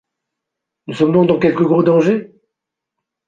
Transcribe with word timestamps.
Nous 0.87 0.95
sommes 0.95 1.11
donc 1.11 1.27
dans 1.27 1.37
quelque 1.37 1.61
gros 1.61 1.83
danger? 1.83 2.31